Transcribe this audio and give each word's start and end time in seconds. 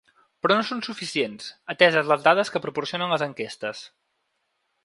Però 0.45 0.55
no 0.59 0.63
són 0.69 0.79
suficients, 0.87 1.51
ateses 1.75 2.09
les 2.13 2.25
dades 2.29 2.53
que 2.55 2.65
proporcionen 2.67 3.15
les 3.15 3.29
enquestes. 3.29 3.87